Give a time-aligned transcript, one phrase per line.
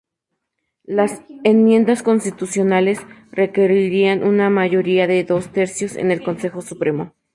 [0.87, 3.01] Las enmiendas constitucionales
[3.31, 7.13] requerirían una mayoría de dos tercios en el Consejo Supremo.